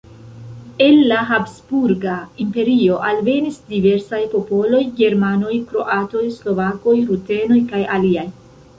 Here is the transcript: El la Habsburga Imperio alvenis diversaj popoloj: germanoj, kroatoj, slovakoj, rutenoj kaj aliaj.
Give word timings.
El 0.85 0.95
la 1.11 1.19
Habsburga 1.35 2.15
Imperio 2.45 2.97
alvenis 3.11 3.61
diversaj 3.75 4.23
popoloj: 4.35 4.83
germanoj, 5.03 5.55
kroatoj, 5.71 6.27
slovakoj, 6.43 7.01
rutenoj 7.13 7.65
kaj 7.75 7.89
aliaj. 8.01 8.31